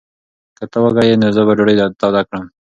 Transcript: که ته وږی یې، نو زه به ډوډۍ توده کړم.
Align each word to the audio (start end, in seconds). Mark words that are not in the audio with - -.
که 0.57 0.63
ته 0.71 0.77
وږی 0.83 1.05
یې، 1.09 1.15
نو 1.21 1.27
زه 1.35 1.41
به 1.47 1.53
ډوډۍ 1.57 1.75
توده 1.99 2.21
کړم. 2.27 2.45